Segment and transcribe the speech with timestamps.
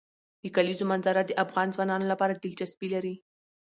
[0.41, 3.15] د کلیزو منظره د افغان ځوانانو لپاره دلچسپي لري.